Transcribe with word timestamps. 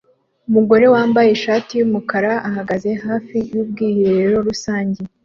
Umugore 0.49 0.85
wambaye 0.93 1.29
ishati 1.31 1.71
yumukara 1.79 2.31
ahagaze 2.49 2.89
hafi 3.05 3.37
yubwiherero 3.53 4.37
rusange 4.47 5.01